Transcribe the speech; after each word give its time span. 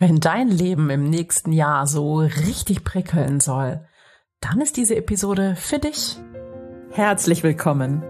Wenn 0.00 0.20
dein 0.20 0.46
Leben 0.46 0.90
im 0.90 1.10
nächsten 1.10 1.52
Jahr 1.52 1.88
so 1.88 2.18
richtig 2.18 2.84
prickeln 2.84 3.40
soll, 3.40 3.80
dann 4.40 4.60
ist 4.60 4.76
diese 4.76 4.94
Episode 4.94 5.56
für 5.56 5.80
dich. 5.80 6.16
Herzlich 6.92 7.42
willkommen. 7.42 8.04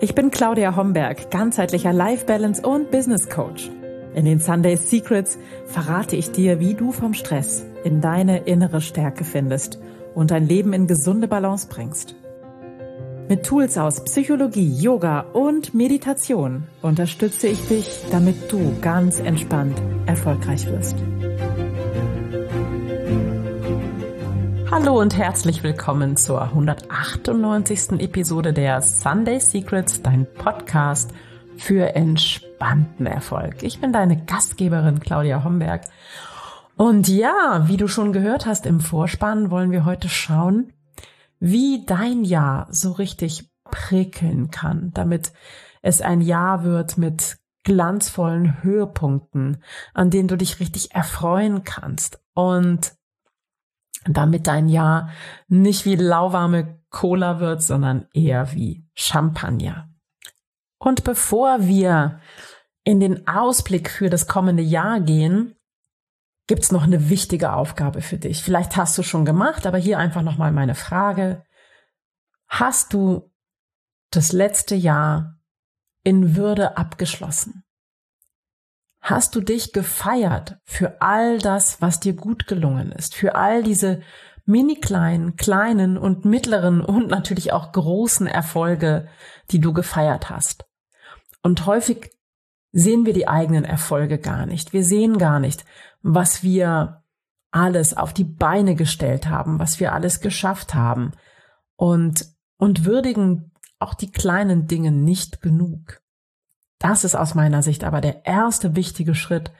Ich 0.00 0.16
bin 0.16 0.32
Claudia 0.32 0.74
Homberg, 0.74 1.30
ganzheitlicher 1.30 1.92
Life 1.92 2.26
Balance 2.26 2.60
und 2.66 2.90
Business 2.90 3.28
Coach. 3.28 3.70
In 4.12 4.24
den 4.24 4.40
Sunday 4.40 4.76
Secrets 4.76 5.38
verrate 5.66 6.16
ich 6.16 6.32
dir, 6.32 6.58
wie 6.58 6.74
du 6.74 6.90
vom 6.90 7.14
Stress 7.14 7.64
in 7.84 8.00
deine 8.00 8.38
innere 8.38 8.80
Stärke 8.80 9.22
findest 9.22 9.78
und 10.16 10.32
dein 10.32 10.48
Leben 10.48 10.72
in 10.72 10.88
gesunde 10.88 11.28
Balance 11.28 11.68
bringst. 11.70 12.16
Mit 13.30 13.46
Tools 13.46 13.78
aus 13.78 14.02
Psychologie, 14.02 14.74
Yoga 14.82 15.20
und 15.20 15.72
Meditation 15.72 16.64
unterstütze 16.82 17.46
ich 17.46 17.64
dich, 17.68 17.88
damit 18.10 18.50
du 18.50 18.76
ganz 18.80 19.20
entspannt 19.20 19.80
erfolgreich 20.06 20.66
wirst. 20.66 20.96
Hallo 24.68 25.00
und 25.00 25.16
herzlich 25.16 25.62
willkommen 25.62 26.16
zur 26.16 26.42
198. 26.42 28.00
Episode 28.00 28.52
der 28.52 28.82
Sunday 28.82 29.38
Secrets, 29.38 30.02
dein 30.02 30.26
Podcast 30.34 31.12
für 31.56 31.94
entspannten 31.94 33.06
Erfolg. 33.06 33.62
Ich 33.62 33.80
bin 33.80 33.92
deine 33.92 34.16
Gastgeberin 34.24 34.98
Claudia 34.98 35.44
Homberg. 35.44 35.82
Und 36.76 37.06
ja, 37.06 37.62
wie 37.68 37.76
du 37.76 37.86
schon 37.86 38.12
gehört 38.12 38.46
hast 38.46 38.66
im 38.66 38.80
Vorspann, 38.80 39.52
wollen 39.52 39.70
wir 39.70 39.84
heute 39.84 40.08
schauen, 40.08 40.72
wie 41.40 41.84
dein 41.86 42.24
Jahr 42.24 42.68
so 42.70 42.92
richtig 42.92 43.50
prickeln 43.64 44.50
kann, 44.50 44.92
damit 44.92 45.32
es 45.82 46.00
ein 46.00 46.20
Jahr 46.20 46.62
wird 46.64 46.98
mit 46.98 47.38
glanzvollen 47.64 48.62
Höhepunkten, 48.62 49.62
an 49.94 50.10
denen 50.10 50.28
du 50.28 50.36
dich 50.36 50.60
richtig 50.60 50.94
erfreuen 50.94 51.64
kannst 51.64 52.22
und 52.34 52.94
damit 54.04 54.46
dein 54.46 54.68
Jahr 54.68 55.10
nicht 55.48 55.84
wie 55.84 55.96
lauwarme 55.96 56.80
Cola 56.90 57.40
wird, 57.40 57.62
sondern 57.62 58.06
eher 58.12 58.52
wie 58.52 58.86
Champagner. 58.94 59.88
Und 60.78 61.04
bevor 61.04 61.66
wir 61.66 62.20
in 62.84 63.00
den 63.00 63.28
Ausblick 63.28 63.90
für 63.90 64.08
das 64.08 64.26
kommende 64.26 64.62
Jahr 64.62 65.00
gehen, 65.00 65.54
gibt's 66.50 66.72
noch 66.72 66.82
eine 66.82 67.08
wichtige 67.10 67.52
Aufgabe 67.52 68.02
für 68.02 68.18
dich. 68.18 68.42
Vielleicht 68.42 68.76
hast 68.76 68.98
du 68.98 69.04
schon 69.04 69.24
gemacht, 69.24 69.68
aber 69.68 69.78
hier 69.78 69.98
einfach 69.98 70.22
nochmal 70.22 70.50
meine 70.50 70.74
Frage. 70.74 71.44
Hast 72.48 72.92
du 72.92 73.30
das 74.10 74.32
letzte 74.32 74.74
Jahr 74.74 75.38
in 76.02 76.34
Würde 76.34 76.76
abgeschlossen? 76.76 77.62
Hast 79.00 79.36
du 79.36 79.40
dich 79.40 79.72
gefeiert 79.72 80.58
für 80.64 81.00
all 81.00 81.38
das, 81.38 81.80
was 81.80 82.00
dir 82.00 82.14
gut 82.14 82.48
gelungen 82.48 82.90
ist, 82.90 83.14
für 83.14 83.36
all 83.36 83.62
diese 83.62 84.00
mini 84.44 84.74
kleinen, 84.74 85.36
kleinen 85.36 85.96
und 85.96 86.24
mittleren 86.24 86.80
und 86.80 87.06
natürlich 87.06 87.52
auch 87.52 87.70
großen 87.70 88.26
Erfolge, 88.26 89.06
die 89.52 89.60
du 89.60 89.72
gefeiert 89.72 90.30
hast? 90.30 90.64
Und 91.44 91.64
häufig 91.66 92.10
sehen 92.72 93.06
wir 93.06 93.12
die 93.12 93.28
eigenen 93.28 93.64
Erfolge 93.64 94.18
gar 94.18 94.46
nicht. 94.46 94.72
Wir 94.72 94.84
sehen 94.84 95.18
gar 95.18 95.40
nicht, 95.40 95.64
was 96.02 96.42
wir 96.42 97.02
alles 97.50 97.96
auf 97.96 98.12
die 98.12 98.24
Beine 98.24 98.74
gestellt 98.74 99.28
haben, 99.28 99.58
was 99.58 99.80
wir 99.80 99.92
alles 99.92 100.20
geschafft 100.20 100.74
haben 100.74 101.12
und, 101.76 102.26
und 102.58 102.84
würdigen 102.84 103.52
auch 103.80 103.94
die 103.94 104.12
kleinen 104.12 104.66
Dinge 104.66 104.92
nicht 104.92 105.42
genug. 105.42 106.00
Das 106.78 107.04
ist 107.04 107.14
aus 107.14 107.34
meiner 107.34 107.62
Sicht 107.62 107.82
aber 107.84 108.00
der 108.00 108.24
erste 108.24 108.76
wichtige 108.76 109.14
Schritt, 109.14 109.50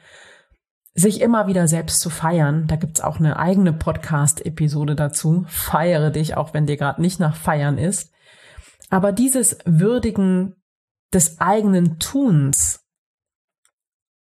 sich 0.95 1.21
immer 1.21 1.47
wieder 1.47 1.69
selbst 1.69 2.01
zu 2.01 2.11
feiern. 2.11 2.67
Da 2.67 2.77
gibt's 2.77 3.01
auch 3.01 3.19
eine 3.19 3.39
eigene 3.39 3.73
Podcast-Episode 3.73 4.97
dazu. 4.97 5.45
Feiere 5.49 6.11
dich, 6.11 6.37
auch 6.37 6.53
wenn 6.53 6.67
dir 6.67 6.77
gerade 6.77 7.01
nicht 7.01 7.21
nach 7.21 7.37
Feiern 7.37 7.79
ist. 7.79 8.13
Aber 8.91 9.13
dieses 9.13 9.59
Würdigen 9.65 10.57
des 11.13 11.41
eigenen 11.41 11.99
Tuns 11.99 12.81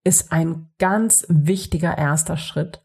ist 0.07 0.31
ein 0.31 0.69
ganz 0.79 1.25
wichtiger 1.27 1.97
erster 1.97 2.37
Schritt, 2.37 2.81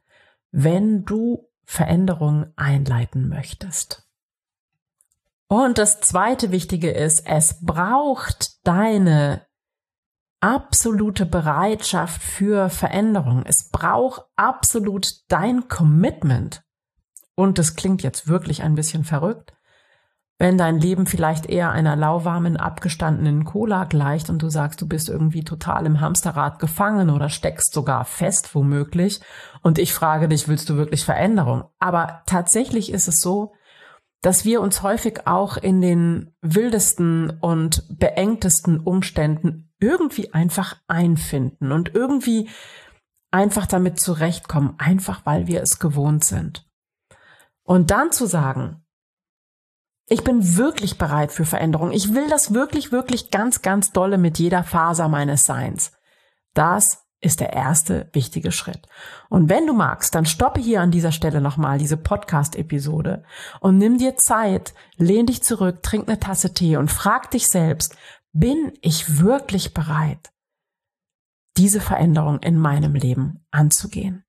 wenn 0.51 1.05
du 1.05 1.49
Veränderungen 1.63 2.53
einleiten 2.57 3.29
möchtest. 3.29 4.09
Und 5.47 5.79
das 5.79 6.01
zweite 6.01 6.51
Wichtige 6.51 6.91
ist, 6.91 7.25
es 7.25 7.65
braucht 7.65 8.67
deine 8.67 9.47
absolute 10.41 11.25
Bereitschaft 11.25 12.21
für 12.21 12.69
Veränderung. 12.69 13.45
Es 13.47 13.69
braucht 13.69 14.23
absolut 14.35 15.23
dein 15.29 15.69
Commitment. 15.69 16.65
Und 17.37 17.59
das 17.59 17.77
klingt 17.77 18.03
jetzt 18.03 18.27
wirklich 18.27 18.65
ein 18.65 18.75
bisschen 18.75 19.05
verrückt, 19.05 19.53
wenn 20.39 20.59
dein 20.59 20.79
Leben 20.79 21.07
vielleicht 21.07 21.47
eher 21.47 21.71
einer 21.71 21.95
lauwarmen, 21.95 22.57
abgestandenen 22.57 23.45
Cola 23.45 23.85
gleicht 23.85 24.29
und 24.29 24.43
du 24.43 24.49
sagst, 24.49 24.81
du 24.81 24.89
bist 24.89 25.09
irgendwie 25.09 25.45
total 25.45 25.87
im 25.87 26.01
Hamsterrad 26.01 26.59
gefangen 26.59 27.11
oder 27.11 27.29
steckst 27.29 27.73
sogar 27.73 28.05
fest 28.05 28.55
womöglich 28.55 29.21
und 29.63 29.79
ich 29.79 29.95
frage 29.95 30.29
dich, 30.29 30.49
willst 30.49 30.69
du 30.69 30.77
wirklich 30.77 31.05
Veränderung? 31.05 31.65
Aber 31.79 32.23
tatsächlich 32.27 32.93
ist 32.93 33.07
es 33.07 33.21
so, 33.21 33.53
dass 34.21 34.45
wir 34.45 34.61
uns 34.61 34.83
häufig 34.83 35.27
auch 35.27 35.57
in 35.57 35.81
den 35.81 36.35
wildesten 36.41 37.31
und 37.41 37.85
beengtesten 37.99 38.81
Umständen 38.81 39.73
irgendwie 39.81 40.33
einfach 40.33 40.77
einfinden 40.87 41.73
und 41.73 41.95
irgendwie 41.95 42.49
einfach 43.33 43.67
damit 43.67 43.99
zurechtkommen, 43.99 44.75
einfach 44.79 45.27
weil 45.27 45.49
wir 45.49 45.61
es 45.61 45.81
gewohnt 45.81 46.25
sind. 46.25 46.69
Und 47.65 47.91
dann 47.91 48.13
zu 48.13 48.27
sagen, 48.27 48.82
ich 50.07 50.25
bin 50.25 50.57
wirklich 50.57 50.99
bereit 50.99 51.33
für 51.33 51.45
Veränderung. 51.45 51.93
Ich 51.93 52.15
will 52.15 52.29
das 52.29 52.53
wirklich, 52.53 52.93
wirklich 52.93 53.31
ganz, 53.31 53.63
ganz 53.63 53.93
dolle 53.93 54.19
mit 54.19 54.39
jeder 54.39 54.65
Faser 54.65 55.09
meines 55.09 55.45
Seins. 55.45 55.93
Das 56.55 57.07
ist 57.21 57.41
der 57.41 57.53
erste 57.53 58.11
wichtige 58.13 58.51
Schritt. 58.51 58.89
Und 59.29 59.49
wenn 59.49 59.67
du 59.67 59.73
magst, 59.73 60.15
dann 60.15 60.27
stoppe 60.27 60.61
hier 60.61 60.81
an 60.81 60.91
dieser 60.91 61.13
Stelle 61.13 61.41
nochmal 61.41 61.79
diese 61.79 61.97
Podcast-Episode 61.97 63.25
und 63.61 63.79
nimm 63.79 63.97
dir 63.97 64.17
Zeit, 64.17 64.75
lehn 64.97 65.27
dich 65.27 65.43
zurück, 65.43 65.83
trink 65.83 66.09
eine 66.09 66.19
Tasse 66.19 66.53
Tee 66.53 66.77
und 66.77 66.91
frag 66.91 67.31
dich 67.31 67.47
selbst, 67.47 67.97
bin 68.33 68.73
ich 68.81 69.21
wirklich 69.21 69.73
bereit, 69.73 70.33
diese 71.57 71.81
Veränderung 71.81 72.41
in 72.41 72.59
meinem 72.59 72.95
Leben 72.95 73.47
anzugehen? 73.53 74.25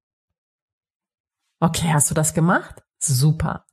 Okay, 1.60 1.92
hast 1.92 2.12
du 2.12 2.14
das 2.14 2.34
gemacht? 2.34 2.84
Super. 3.00 3.66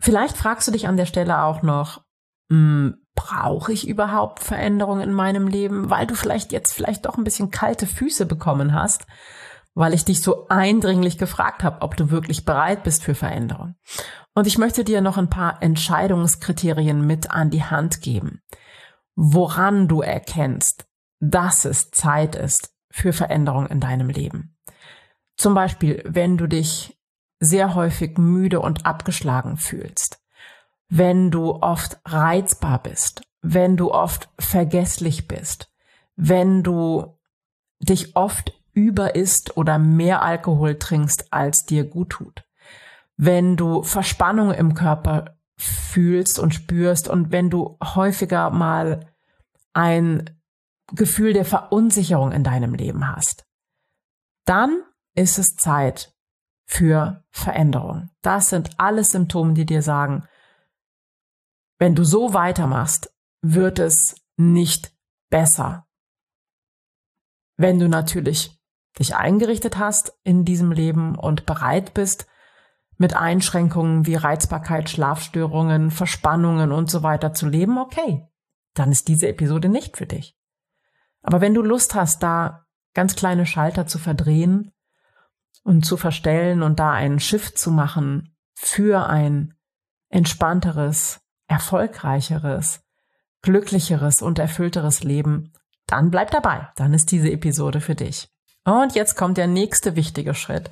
Vielleicht 0.00 0.36
fragst 0.36 0.68
du 0.68 0.72
dich 0.72 0.86
an 0.88 0.96
der 0.96 1.06
Stelle 1.06 1.42
auch 1.42 1.62
noch, 1.62 2.02
hm, 2.50 2.96
brauche 3.14 3.72
ich 3.72 3.88
überhaupt 3.88 4.44
Veränderungen 4.44 5.02
in 5.02 5.12
meinem 5.12 5.48
Leben, 5.48 5.90
weil 5.90 6.06
du 6.06 6.14
vielleicht 6.14 6.52
jetzt 6.52 6.72
vielleicht 6.72 7.06
doch 7.06 7.18
ein 7.18 7.24
bisschen 7.24 7.50
kalte 7.50 7.86
Füße 7.86 8.26
bekommen 8.26 8.72
hast, 8.72 9.06
weil 9.74 9.92
ich 9.92 10.04
dich 10.04 10.22
so 10.22 10.46
eindringlich 10.48 11.18
gefragt 11.18 11.64
habe, 11.64 11.82
ob 11.82 11.96
du 11.96 12.10
wirklich 12.10 12.44
bereit 12.44 12.84
bist 12.84 13.02
für 13.02 13.14
Veränderung. 13.14 13.74
Und 14.34 14.46
ich 14.46 14.56
möchte 14.56 14.84
dir 14.84 15.00
noch 15.00 15.18
ein 15.18 15.30
paar 15.30 15.62
Entscheidungskriterien 15.62 17.04
mit 17.04 17.30
an 17.30 17.50
die 17.50 17.64
Hand 17.64 18.02
geben, 18.02 18.40
woran 19.16 19.88
du 19.88 20.00
erkennst, 20.00 20.86
dass 21.20 21.64
es 21.64 21.90
Zeit 21.90 22.36
ist 22.36 22.72
für 22.90 23.12
Veränderung 23.12 23.66
in 23.66 23.80
deinem 23.80 24.10
Leben. 24.10 24.56
Zum 25.36 25.54
Beispiel, 25.54 26.02
wenn 26.06 26.36
du 26.36 26.46
dich 26.46 26.97
sehr 27.40 27.74
häufig 27.74 28.18
müde 28.18 28.60
und 28.60 28.86
abgeschlagen 28.86 29.56
fühlst, 29.56 30.20
wenn 30.88 31.30
du 31.30 31.54
oft 31.54 32.00
reizbar 32.04 32.82
bist, 32.82 33.22
wenn 33.42 33.76
du 33.76 33.92
oft 33.92 34.28
vergesslich 34.38 35.28
bist, 35.28 35.70
wenn 36.16 36.62
du 36.62 37.18
dich 37.80 38.16
oft 38.16 38.52
über 38.72 39.14
isst 39.14 39.56
oder 39.56 39.78
mehr 39.78 40.22
Alkohol 40.22 40.78
trinkst, 40.78 41.32
als 41.32 41.64
dir 41.64 41.84
gut 41.84 42.10
tut, 42.10 42.44
wenn 43.16 43.56
du 43.56 43.82
Verspannung 43.82 44.52
im 44.52 44.74
Körper 44.74 45.36
fühlst 45.56 46.38
und 46.38 46.54
spürst 46.54 47.08
und 47.08 47.32
wenn 47.32 47.50
du 47.50 47.76
häufiger 47.82 48.50
mal 48.50 49.06
ein 49.72 50.30
Gefühl 50.92 51.32
der 51.32 51.44
Verunsicherung 51.44 52.32
in 52.32 52.44
deinem 52.44 52.74
Leben 52.74 53.14
hast, 53.14 53.44
dann 54.44 54.82
ist 55.14 55.38
es 55.38 55.56
Zeit, 55.56 56.14
für 56.68 57.24
Veränderung. 57.30 58.10
Das 58.20 58.50
sind 58.50 58.78
alles 58.78 59.12
Symptome, 59.12 59.54
die 59.54 59.64
dir 59.64 59.82
sagen, 59.82 60.28
wenn 61.78 61.94
du 61.94 62.04
so 62.04 62.34
weitermachst, 62.34 63.10
wird 63.40 63.78
es 63.78 64.16
nicht 64.36 64.92
besser. 65.30 65.86
Wenn 67.56 67.78
du 67.78 67.88
natürlich 67.88 68.60
dich 68.98 69.16
eingerichtet 69.16 69.78
hast 69.78 70.12
in 70.24 70.44
diesem 70.44 70.70
Leben 70.70 71.16
und 71.16 71.46
bereit 71.46 71.94
bist, 71.94 72.26
mit 72.98 73.16
Einschränkungen 73.16 74.06
wie 74.06 74.16
Reizbarkeit, 74.16 74.90
Schlafstörungen, 74.90 75.90
Verspannungen 75.90 76.70
und 76.70 76.90
so 76.90 77.02
weiter 77.02 77.32
zu 77.32 77.48
leben, 77.48 77.78
okay, 77.78 78.28
dann 78.74 78.92
ist 78.92 79.08
diese 79.08 79.28
Episode 79.28 79.70
nicht 79.70 79.96
für 79.96 80.06
dich. 80.06 80.36
Aber 81.22 81.40
wenn 81.40 81.54
du 81.54 81.62
Lust 81.62 81.94
hast, 81.94 82.22
da 82.22 82.66
ganz 82.92 83.16
kleine 83.16 83.46
Schalter 83.46 83.86
zu 83.86 83.98
verdrehen 83.98 84.72
und 85.68 85.84
zu 85.84 85.98
verstellen 85.98 86.62
und 86.62 86.78
da 86.80 86.92
einen 86.92 87.20
Shift 87.20 87.58
zu 87.58 87.70
machen 87.70 88.34
für 88.54 89.06
ein 89.06 89.52
entspannteres, 90.08 91.20
erfolgreicheres, 91.46 92.80
glücklicheres 93.42 94.22
und 94.22 94.38
erfüllteres 94.38 95.04
Leben, 95.04 95.52
dann 95.86 96.10
bleib 96.10 96.30
dabei. 96.30 96.70
Dann 96.76 96.94
ist 96.94 97.12
diese 97.12 97.30
Episode 97.30 97.82
für 97.82 97.94
dich. 97.94 98.30
Und 98.64 98.94
jetzt 98.94 99.14
kommt 99.14 99.36
der 99.36 99.46
nächste 99.46 99.94
wichtige 99.94 100.32
Schritt. 100.32 100.70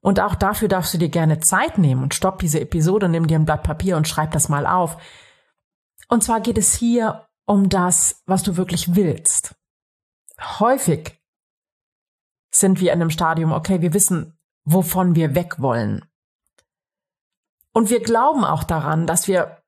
Und 0.00 0.20
auch 0.20 0.36
dafür 0.36 0.68
darfst 0.68 0.94
du 0.94 0.98
dir 0.98 1.08
gerne 1.08 1.40
Zeit 1.40 1.76
nehmen 1.78 2.04
und 2.04 2.14
stopp 2.14 2.38
diese 2.38 2.60
Episode, 2.60 3.08
nimm 3.08 3.26
dir 3.26 3.40
ein 3.40 3.44
Blatt 3.44 3.64
Papier 3.64 3.96
und 3.96 4.06
schreib 4.06 4.30
das 4.30 4.48
mal 4.48 4.66
auf. 4.66 4.98
Und 6.08 6.22
zwar 6.22 6.40
geht 6.40 6.58
es 6.58 6.74
hier 6.74 7.26
um 7.44 7.68
das, 7.68 8.22
was 8.26 8.44
du 8.44 8.56
wirklich 8.56 8.94
willst. 8.94 9.56
Häufig 10.60 11.20
sind 12.54 12.80
wir 12.80 12.92
in 12.92 13.00
einem 13.00 13.10
Stadium, 13.10 13.52
okay, 13.52 13.80
wir 13.80 13.94
wissen, 13.94 14.38
wovon 14.64 15.14
wir 15.14 15.34
weg 15.34 15.60
wollen. 15.60 16.04
Und 17.72 17.90
wir 17.90 18.02
glauben 18.02 18.44
auch 18.44 18.64
daran, 18.64 19.06
dass 19.06 19.26
wir 19.26 19.62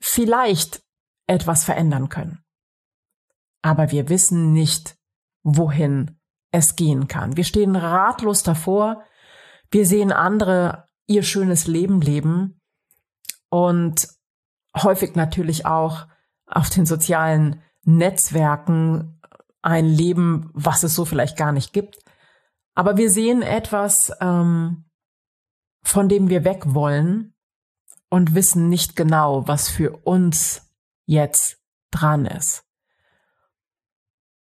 vielleicht 0.00 0.82
etwas 1.26 1.64
verändern 1.64 2.08
können. 2.08 2.42
Aber 3.62 3.90
wir 3.90 4.08
wissen 4.08 4.52
nicht, 4.52 4.96
wohin 5.42 6.18
es 6.50 6.76
gehen 6.76 7.08
kann. 7.08 7.36
Wir 7.36 7.44
stehen 7.44 7.76
ratlos 7.76 8.42
davor. 8.42 9.04
Wir 9.70 9.86
sehen 9.86 10.12
andere 10.12 10.88
ihr 11.06 11.22
schönes 11.22 11.66
Leben 11.66 12.00
leben 12.00 12.60
und 13.50 14.08
häufig 14.76 15.14
natürlich 15.14 15.66
auch 15.66 16.06
auf 16.46 16.70
den 16.70 16.86
sozialen 16.86 17.62
Netzwerken 17.82 19.17
ein 19.68 19.86
Leben, 19.86 20.50
was 20.54 20.82
es 20.82 20.94
so 20.94 21.04
vielleicht 21.04 21.36
gar 21.36 21.52
nicht 21.52 21.72
gibt. 21.72 21.98
Aber 22.74 22.96
wir 22.96 23.10
sehen 23.10 23.42
etwas, 23.42 24.10
ähm, 24.20 24.86
von 25.82 26.08
dem 26.08 26.30
wir 26.30 26.44
weg 26.44 26.74
wollen 26.74 27.34
und 28.08 28.34
wissen 28.34 28.68
nicht 28.68 28.96
genau, 28.96 29.46
was 29.46 29.68
für 29.68 29.98
uns 29.98 30.70
jetzt 31.06 31.58
dran 31.90 32.24
ist. 32.24 32.64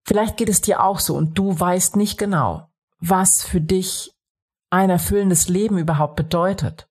Vielleicht 0.06 0.38
geht 0.38 0.50
es 0.50 0.62
dir 0.62 0.84
auch 0.84 1.00
so 1.00 1.16
und 1.16 1.38
du 1.38 1.60
weißt 1.60 1.96
nicht 1.96 2.18
genau, 2.18 2.72
was 3.00 3.44
für 3.44 3.60
dich 3.60 4.16
ein 4.70 4.90
erfüllendes 4.90 5.50
Leben 5.50 5.78
überhaupt 5.78 6.16
bedeutet. 6.16 6.90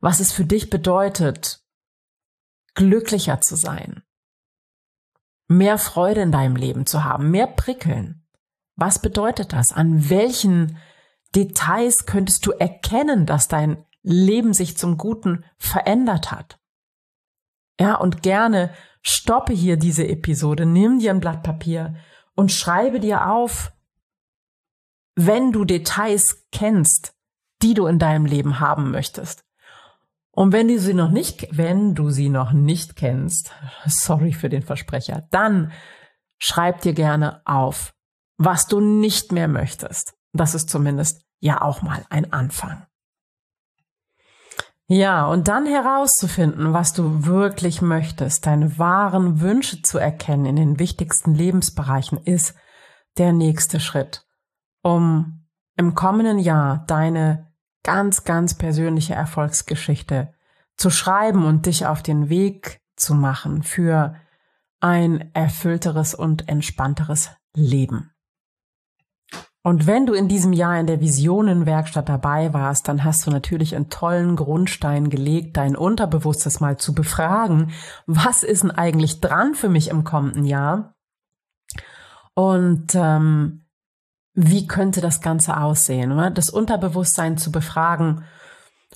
Was 0.00 0.20
es 0.20 0.32
für 0.32 0.44
dich 0.44 0.70
bedeutet, 0.70 1.62
glücklicher 2.74 3.40
zu 3.40 3.56
sein, 3.56 4.03
mehr 5.48 5.78
Freude 5.78 6.22
in 6.22 6.32
deinem 6.32 6.56
Leben 6.56 6.86
zu 6.86 7.04
haben, 7.04 7.30
mehr 7.30 7.46
prickeln. 7.46 8.24
Was 8.76 8.98
bedeutet 8.98 9.52
das? 9.52 9.72
An 9.72 10.10
welchen 10.10 10.78
Details 11.34 12.06
könntest 12.06 12.46
du 12.46 12.52
erkennen, 12.52 13.26
dass 13.26 13.48
dein 13.48 13.84
Leben 14.02 14.52
sich 14.52 14.76
zum 14.76 14.98
Guten 14.98 15.44
verändert 15.56 16.30
hat? 16.30 16.58
Ja, 17.78 17.96
und 17.96 18.22
gerne 18.22 18.70
stoppe 19.02 19.52
hier 19.52 19.76
diese 19.76 20.06
Episode, 20.06 20.64
nimm 20.66 20.98
dir 20.98 21.10
ein 21.10 21.20
Blatt 21.20 21.42
Papier 21.42 21.94
und 22.34 22.52
schreibe 22.52 23.00
dir 23.00 23.30
auf, 23.30 23.72
wenn 25.16 25.52
du 25.52 25.64
Details 25.64 26.46
kennst, 26.50 27.14
die 27.62 27.74
du 27.74 27.86
in 27.86 27.98
deinem 27.98 28.26
Leben 28.26 28.60
haben 28.60 28.90
möchtest. 28.90 29.44
Und 30.34 30.52
wenn 30.52 30.66
du 30.66 30.78
sie 30.78 30.94
noch 30.94 31.10
nicht, 31.10 31.46
wenn 31.56 31.94
du 31.94 32.10
sie 32.10 32.28
noch 32.28 32.52
nicht 32.52 32.96
kennst, 32.96 33.52
sorry 33.86 34.32
für 34.32 34.48
den 34.48 34.62
Versprecher, 34.62 35.28
dann 35.30 35.72
schreib 36.38 36.80
dir 36.80 36.92
gerne 36.92 37.40
auf, 37.44 37.94
was 38.36 38.66
du 38.66 38.80
nicht 38.80 39.30
mehr 39.30 39.46
möchtest. 39.46 40.14
Das 40.32 40.54
ist 40.54 40.68
zumindest 40.68 41.24
ja 41.38 41.62
auch 41.62 41.82
mal 41.82 42.04
ein 42.10 42.32
Anfang. 42.32 42.84
Ja, 44.86 45.26
und 45.26 45.48
dann 45.48 45.66
herauszufinden, 45.66 46.74
was 46.74 46.92
du 46.92 47.24
wirklich 47.24 47.80
möchtest, 47.80 48.44
deine 48.44 48.78
wahren 48.78 49.40
Wünsche 49.40 49.80
zu 49.80 49.98
erkennen 49.98 50.44
in 50.44 50.56
den 50.56 50.78
wichtigsten 50.78 51.34
Lebensbereichen, 51.34 52.18
ist 52.18 52.54
der 53.16 53.32
nächste 53.32 53.80
Schritt, 53.80 54.26
um 54.82 55.46
im 55.76 55.94
kommenden 55.94 56.38
Jahr 56.38 56.84
deine 56.86 57.53
ganz, 57.84 58.24
ganz 58.24 58.54
persönliche 58.54 59.14
Erfolgsgeschichte 59.14 60.34
zu 60.76 60.90
schreiben 60.90 61.44
und 61.44 61.66
dich 61.66 61.86
auf 61.86 62.02
den 62.02 62.28
Weg 62.28 62.80
zu 62.96 63.14
machen 63.14 63.62
für 63.62 64.16
ein 64.80 65.30
erfüllteres 65.34 66.14
und 66.14 66.48
entspannteres 66.48 67.30
Leben. 67.54 68.10
Und 69.66 69.86
wenn 69.86 70.04
du 70.04 70.12
in 70.12 70.28
diesem 70.28 70.52
Jahr 70.52 70.78
in 70.78 70.86
der 70.86 71.00
Visionenwerkstatt 71.00 72.06
dabei 72.06 72.52
warst, 72.52 72.86
dann 72.86 73.02
hast 73.02 73.26
du 73.26 73.30
natürlich 73.30 73.74
einen 73.74 73.88
tollen 73.88 74.36
Grundstein 74.36 75.08
gelegt, 75.08 75.56
dein 75.56 75.74
Unterbewusstes 75.74 76.60
mal 76.60 76.76
zu 76.76 76.94
befragen. 76.94 77.72
Was 78.06 78.42
ist 78.42 78.62
denn 78.62 78.70
eigentlich 78.70 79.22
dran 79.22 79.54
für 79.54 79.70
mich 79.70 79.88
im 79.88 80.04
kommenden 80.04 80.44
Jahr? 80.44 80.94
Und 82.34 82.94
ähm, 82.94 83.63
wie 84.34 84.66
könnte 84.66 85.00
das 85.00 85.20
Ganze 85.20 85.56
aussehen? 85.56 86.12
Oder? 86.12 86.30
Das 86.30 86.50
Unterbewusstsein 86.50 87.38
zu 87.38 87.52
befragen 87.52 88.24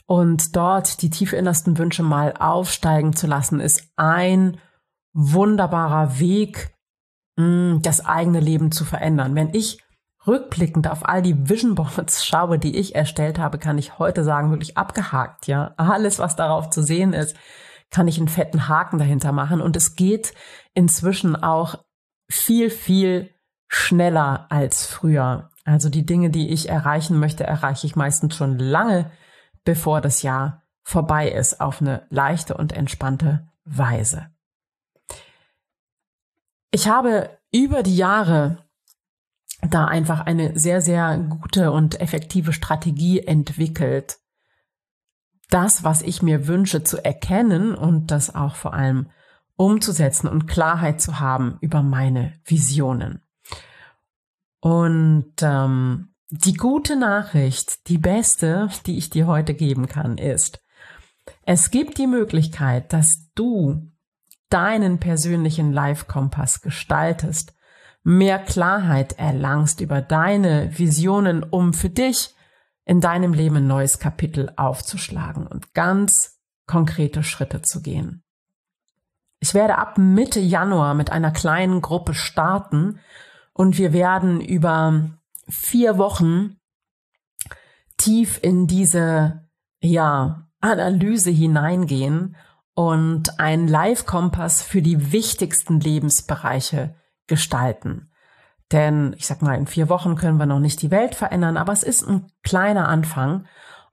und 0.06 0.56
dort 0.56 1.02
die 1.02 1.10
tief 1.10 1.32
innersten 1.32 1.78
Wünsche 1.78 2.02
mal 2.02 2.34
aufsteigen 2.38 3.14
zu 3.14 3.26
lassen, 3.26 3.60
ist 3.60 3.88
ein 3.96 4.58
wunderbarer 5.12 6.18
Weg, 6.18 6.74
mm, 7.36 7.80
das 7.82 8.04
eigene 8.04 8.40
Leben 8.40 8.72
zu 8.72 8.84
verändern. 8.84 9.34
Wenn 9.34 9.54
ich 9.54 9.82
rückblickend 10.26 10.88
auf 10.88 11.08
all 11.08 11.22
die 11.22 11.48
Vision 11.48 11.74
Boards 11.74 12.24
schaue, 12.26 12.58
die 12.58 12.76
ich 12.76 12.94
erstellt 12.94 13.38
habe, 13.38 13.58
kann 13.58 13.78
ich 13.78 13.98
heute 13.98 14.24
sagen, 14.24 14.50
wirklich 14.50 14.76
abgehakt, 14.76 15.46
ja. 15.46 15.74
Alles, 15.76 16.18
was 16.18 16.36
darauf 16.36 16.70
zu 16.70 16.82
sehen 16.82 17.12
ist, 17.12 17.36
kann 17.90 18.08
ich 18.08 18.18
einen 18.18 18.28
fetten 18.28 18.68
Haken 18.68 18.98
dahinter 18.98 19.32
machen. 19.32 19.60
Und 19.60 19.76
es 19.76 19.94
geht 19.94 20.34
inzwischen 20.74 21.36
auch 21.36 21.76
viel, 22.28 22.70
viel 22.70 23.30
schneller 23.68 24.46
als 24.50 24.86
früher. 24.86 25.50
Also 25.64 25.88
die 25.90 26.06
Dinge, 26.06 26.30
die 26.30 26.48
ich 26.48 26.68
erreichen 26.68 27.18
möchte, 27.18 27.44
erreiche 27.44 27.86
ich 27.86 27.94
meistens 27.94 28.34
schon 28.34 28.58
lange, 28.58 29.10
bevor 29.64 30.00
das 30.00 30.22
Jahr 30.22 30.62
vorbei 30.82 31.30
ist, 31.30 31.60
auf 31.60 31.80
eine 31.80 32.06
leichte 32.08 32.56
und 32.56 32.72
entspannte 32.72 33.46
Weise. 33.64 34.30
Ich 36.70 36.88
habe 36.88 37.38
über 37.52 37.82
die 37.82 37.96
Jahre 37.96 38.64
da 39.62 39.86
einfach 39.86 40.20
eine 40.20 40.58
sehr, 40.58 40.80
sehr 40.80 41.18
gute 41.18 41.72
und 41.72 42.00
effektive 42.00 42.52
Strategie 42.52 43.20
entwickelt, 43.20 44.18
das, 45.50 45.82
was 45.82 46.02
ich 46.02 46.22
mir 46.22 46.46
wünsche, 46.46 46.84
zu 46.84 47.02
erkennen 47.04 47.74
und 47.74 48.10
das 48.10 48.34
auch 48.34 48.54
vor 48.54 48.74
allem 48.74 49.10
umzusetzen 49.56 50.28
und 50.28 50.46
Klarheit 50.46 51.00
zu 51.00 51.20
haben 51.20 51.58
über 51.60 51.82
meine 51.82 52.34
Visionen. 52.44 53.22
Und 54.60 55.34
ähm, 55.40 56.14
die 56.30 56.54
gute 56.54 56.96
Nachricht, 56.96 57.88
die 57.88 57.98
beste, 57.98 58.68
die 58.86 58.98
ich 58.98 59.10
dir 59.10 59.26
heute 59.26 59.54
geben 59.54 59.86
kann, 59.86 60.18
ist, 60.18 60.60
es 61.44 61.70
gibt 61.70 61.98
die 61.98 62.06
Möglichkeit, 62.06 62.92
dass 62.92 63.30
du 63.34 63.90
deinen 64.50 64.98
persönlichen 64.98 65.72
Life-Kompass 65.72 66.62
gestaltest 66.62 67.54
mehr 68.02 68.38
Klarheit 68.38 69.18
erlangst 69.18 69.80
über 69.80 70.00
deine 70.00 70.78
Visionen, 70.78 71.42
um 71.42 71.74
für 71.74 71.90
dich 71.90 72.34
in 72.84 73.00
deinem 73.00 73.34
Leben 73.34 73.56
ein 73.56 73.66
neues 73.66 73.98
Kapitel 73.98 74.50
aufzuschlagen 74.56 75.46
und 75.46 75.74
ganz 75.74 76.38
konkrete 76.66 77.22
Schritte 77.22 77.60
zu 77.60 77.82
gehen. 77.82 78.22
Ich 79.40 79.54
werde 79.54 79.76
ab 79.76 79.98
Mitte 79.98 80.40
Januar 80.40 80.94
mit 80.94 81.10
einer 81.10 81.30
kleinen 81.30 81.82
Gruppe 81.82 82.14
starten 82.14 82.98
und 83.58 83.76
wir 83.76 83.92
werden 83.92 84.40
über 84.40 85.10
vier 85.48 85.98
Wochen 85.98 86.58
tief 87.96 88.38
in 88.40 88.68
diese, 88.68 89.48
ja, 89.80 90.46
Analyse 90.60 91.30
hineingehen 91.30 92.36
und 92.74 93.40
einen 93.40 93.66
Live-Kompass 93.66 94.62
für 94.62 94.80
die 94.80 95.10
wichtigsten 95.10 95.80
Lebensbereiche 95.80 96.94
gestalten. 97.26 98.12
Denn 98.70 99.16
ich 99.18 99.26
sag 99.26 99.42
mal, 99.42 99.56
in 99.56 99.66
vier 99.66 99.88
Wochen 99.88 100.14
können 100.14 100.38
wir 100.38 100.46
noch 100.46 100.60
nicht 100.60 100.80
die 100.80 100.92
Welt 100.92 101.16
verändern, 101.16 101.56
aber 101.56 101.72
es 101.72 101.82
ist 101.82 102.06
ein 102.06 102.30
kleiner 102.44 102.86
Anfang 102.86 103.46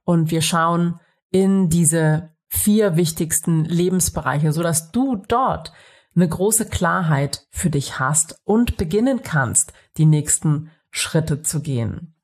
und 0.04 0.30
wir 0.30 0.42
schauen 0.42 1.00
in 1.30 1.70
diese 1.70 2.30
vier 2.46 2.96
wichtigsten 2.96 3.64
Lebensbereiche, 3.64 4.52
so 4.52 4.62
dass 4.62 4.92
du 4.92 5.16
dort 5.16 5.72
eine 6.16 6.28
große 6.28 6.66
Klarheit 6.68 7.46
für 7.50 7.70
dich 7.70 7.98
hast 7.98 8.40
und 8.44 8.76
beginnen 8.76 9.22
kannst, 9.22 9.72
die 9.98 10.06
nächsten 10.06 10.70
Schritte 10.90 11.42
zu 11.42 11.60
gehen. 11.60 12.14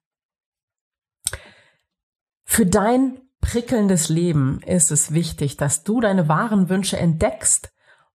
Für 2.44 2.66
dein 2.66 3.20
prickelndes 3.40 4.08
Leben 4.08 4.60
ist 4.62 4.90
es 4.90 5.12
wichtig, 5.12 5.56
dass 5.56 5.84
du 5.84 6.00
deine 6.00 6.28
wahren 6.28 6.68
Wünsche 6.68 6.98
entdeckst 6.98 7.72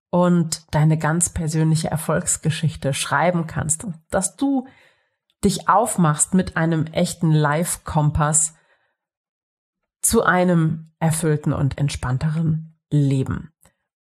und 0.10 0.64
deine 0.74 0.98
ganz 0.98 1.30
persönliche 1.30 1.90
Erfolgsgeschichte 1.90 2.94
schreiben 2.94 3.46
kannst, 3.46 3.86
dass 4.10 4.36
du 4.36 4.68
dich 5.44 5.70
aufmachst 5.70 6.34
mit 6.34 6.58
einem 6.58 6.88
echten 6.88 7.32
Live-Kompass 7.32 8.56
zu 10.02 10.24
einem 10.24 10.92
erfüllten 11.00 11.54
und 11.54 11.78
entspannteren 11.78 12.80
Leben. 12.90 13.52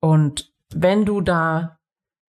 Und 0.00 0.55
wenn 0.75 1.04
du 1.04 1.20
da 1.20 1.78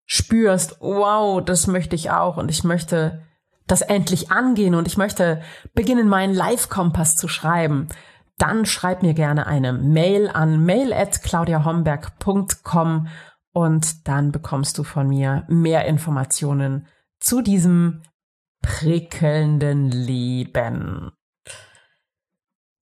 spürst, 0.05 0.77
wow, 0.79 1.43
das 1.43 1.67
möchte 1.67 1.95
ich 1.95 2.11
auch 2.11 2.37
und 2.37 2.49
ich 2.49 2.63
möchte 2.63 3.23
das 3.67 3.81
endlich 3.81 4.31
angehen 4.31 4.75
und 4.75 4.87
ich 4.87 4.97
möchte 4.97 5.41
beginnen, 5.73 6.07
meinen 6.07 6.33
Live-Kompass 6.33 7.15
zu 7.15 7.27
schreiben, 7.27 7.89
dann 8.37 8.65
schreib 8.65 9.03
mir 9.03 9.13
gerne 9.13 9.47
eine 9.47 9.73
Mail 9.73 10.29
an 10.29 10.63
mail 10.63 10.93
at 10.93 11.21
claudiahomberg.com 11.23 13.07
und 13.51 14.07
dann 14.07 14.31
bekommst 14.31 14.77
du 14.77 14.83
von 14.83 15.07
mir 15.07 15.43
mehr 15.47 15.85
Informationen 15.85 16.87
zu 17.19 17.41
diesem 17.41 18.03
prickelnden 18.61 19.89
Leben. 19.89 21.11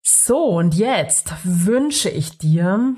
So, 0.03 0.43
und 0.45 0.75
jetzt 0.75 1.33
wünsche 1.43 2.09
ich 2.09 2.37
dir 2.37 2.95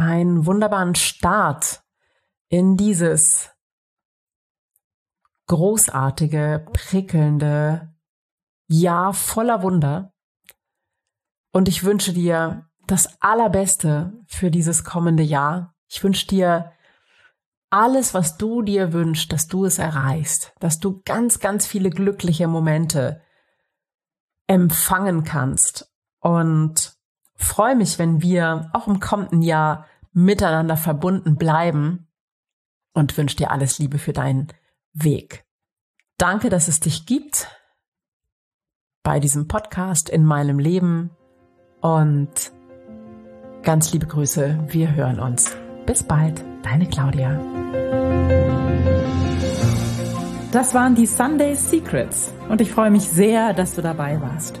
einen 0.00 0.46
wunderbaren 0.46 0.94
Start 0.94 1.82
in 2.48 2.76
dieses 2.76 3.50
großartige, 5.46 6.66
prickelnde 6.72 7.94
Jahr 8.66 9.12
voller 9.12 9.62
Wunder. 9.62 10.14
Und 11.52 11.68
ich 11.68 11.84
wünsche 11.84 12.12
dir 12.12 12.68
das 12.86 13.20
Allerbeste 13.20 14.12
für 14.26 14.50
dieses 14.50 14.84
kommende 14.84 15.22
Jahr. 15.22 15.74
Ich 15.88 16.02
wünsche 16.02 16.26
dir 16.26 16.72
alles, 17.68 18.14
was 18.14 18.36
du 18.36 18.62
dir 18.62 18.92
wünschst, 18.92 19.32
dass 19.32 19.48
du 19.48 19.64
es 19.64 19.78
erreichst, 19.78 20.52
dass 20.60 20.80
du 20.80 21.02
ganz, 21.04 21.40
ganz 21.40 21.66
viele 21.66 21.90
glückliche 21.90 22.48
Momente 22.48 23.22
empfangen 24.46 25.24
kannst. 25.24 25.92
Und 26.20 26.99
freue 27.44 27.76
mich, 27.76 27.98
wenn 27.98 28.22
wir 28.22 28.70
auch 28.72 28.86
im 28.86 29.00
kommenden 29.00 29.42
Jahr 29.42 29.86
miteinander 30.12 30.76
verbunden 30.76 31.36
bleiben 31.36 32.08
und 32.92 33.16
wünsche 33.16 33.36
dir 33.36 33.50
alles 33.50 33.78
Liebe 33.78 33.98
für 33.98 34.12
deinen 34.12 34.48
Weg. 34.92 35.44
Danke, 36.18 36.50
dass 36.50 36.68
es 36.68 36.80
dich 36.80 37.06
gibt 37.06 37.48
bei 39.02 39.20
diesem 39.20 39.48
Podcast 39.48 40.10
in 40.10 40.24
meinem 40.24 40.58
Leben 40.58 41.10
und 41.80 42.52
ganz 43.62 43.92
liebe 43.92 44.06
Grüße. 44.06 44.66
Wir 44.68 44.94
hören 44.94 45.20
uns. 45.20 45.56
Bis 45.86 46.02
bald, 46.02 46.44
deine 46.62 46.86
Claudia. 46.86 47.40
Das 50.52 50.74
waren 50.74 50.94
die 50.94 51.06
Sunday 51.06 51.54
Secrets 51.54 52.34
und 52.48 52.60
ich 52.60 52.72
freue 52.72 52.90
mich 52.90 53.08
sehr, 53.08 53.54
dass 53.54 53.76
du 53.76 53.82
dabei 53.82 54.20
warst. 54.20 54.60